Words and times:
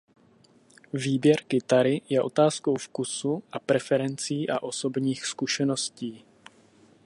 Výběr 0.93 1.35
kytary 1.47 2.01
je 2.09 2.21
otázkou 2.21 2.75
vkusu 2.77 3.43
a 3.51 3.59
preferencí 3.59 4.49
a 4.49 4.59
osobních 4.63 5.25
zkušeností. 5.25 6.25